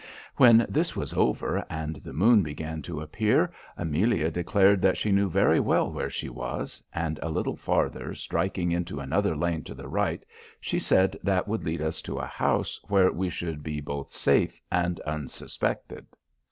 [0.37, 5.59] "When this was over and the moon began to appear, Amelia declared she knew very
[5.59, 10.25] well where she was; and, a little farther striking into another lane to the right,
[10.59, 14.59] she said that would lead us to a house where we should be both safe
[14.71, 16.07] and unsuspected.